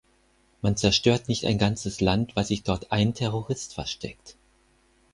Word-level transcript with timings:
Man 0.63 0.75
zerstört 0.77 1.27
nicht 1.27 1.45
ein 1.45 1.59
ganzes 1.59 2.01
Land, 2.01 2.35
weil 2.35 2.43
sich 2.43 2.63
dort 2.63 2.91
ein 2.91 3.13
Terrorist 3.13 3.75
versteckt. 3.75 4.35